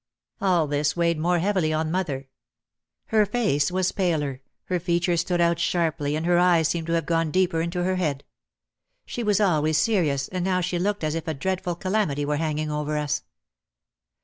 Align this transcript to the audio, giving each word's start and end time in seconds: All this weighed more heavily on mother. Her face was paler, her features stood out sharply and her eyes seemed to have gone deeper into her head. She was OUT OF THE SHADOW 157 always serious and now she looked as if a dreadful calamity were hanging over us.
All 0.41 0.65
this 0.65 0.95
weighed 0.97 1.19
more 1.19 1.37
heavily 1.37 1.71
on 1.71 1.91
mother. 1.91 2.27
Her 3.09 3.23
face 3.23 3.69
was 3.69 3.91
paler, 3.91 4.41
her 4.63 4.79
features 4.79 5.21
stood 5.21 5.39
out 5.39 5.59
sharply 5.59 6.15
and 6.15 6.25
her 6.25 6.39
eyes 6.39 6.69
seemed 6.69 6.87
to 6.87 6.93
have 6.93 7.05
gone 7.05 7.29
deeper 7.29 7.61
into 7.61 7.83
her 7.83 7.97
head. 7.97 8.23
She 9.05 9.21
was 9.21 9.39
OUT 9.39 9.59
OF 9.59 9.63
THE 9.65 9.73
SHADOW 9.73 9.93
157 9.97 10.01
always 10.01 10.25
serious 10.25 10.27
and 10.29 10.43
now 10.43 10.59
she 10.59 10.79
looked 10.79 11.03
as 11.03 11.13
if 11.13 11.27
a 11.27 11.39
dreadful 11.39 11.75
calamity 11.75 12.25
were 12.25 12.37
hanging 12.37 12.71
over 12.71 12.97
us. 12.97 13.21